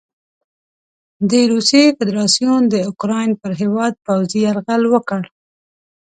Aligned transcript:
د 1.29 1.31
روسیې 1.51 1.85
فدراسیون 1.97 2.61
د 2.69 2.75
اوکراین 2.89 3.31
پر 3.41 3.51
هیواد 3.61 3.93
پوځي 4.05 4.39
یرغل 4.47 4.83
وکړ. 4.89 5.21